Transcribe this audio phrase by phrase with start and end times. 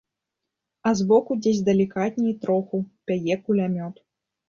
[0.91, 4.07] А збоку дзесь далікатней троху пяе кулямёт.